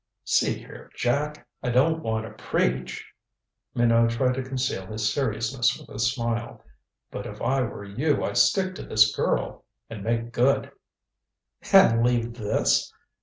"See 0.25 0.57
here, 0.57 0.89
Jack 0.95 1.45
I 1.61 1.69
don't 1.69 2.01
want 2.01 2.25
to 2.25 2.43
preach" 2.43 3.05
Minot 3.75 4.09
tried 4.09 4.33
to 4.33 4.41
conceal 4.41 4.87
his 4.87 5.13
seriousness 5.13 5.77
with 5.77 5.89
a 5.89 5.99
smile 5.99 6.59
"but 7.11 7.27
if 7.27 7.39
I 7.39 7.61
were 7.61 7.83
you 7.83 8.23
I'd 8.23 8.37
stick 8.37 8.73
to 8.77 8.83
this 8.83 9.15
girl, 9.15 9.63
and 9.91 10.03
make 10.03 10.31
good" 10.31 10.71
"And 11.71 12.03
leave 12.03 12.33
this?" 12.33 12.91